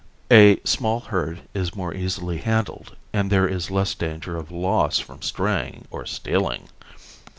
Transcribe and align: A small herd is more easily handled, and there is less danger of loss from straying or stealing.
A 0.31 0.59
small 0.63 0.99
herd 1.01 1.41
is 1.53 1.75
more 1.75 1.93
easily 1.93 2.39
handled, 2.39 2.95
and 3.13 3.29
there 3.31 3.47
is 3.47 3.69
less 3.69 3.93
danger 3.93 4.35
of 4.35 4.49
loss 4.49 4.97
from 4.97 5.21
straying 5.21 5.85
or 5.91 6.07
stealing. 6.07 6.69